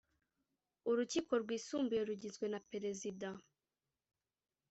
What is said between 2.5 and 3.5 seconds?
na Perezida